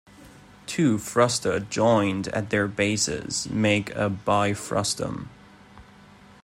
[0.65, 5.27] Two frusta joined at their bases make a bifrustum.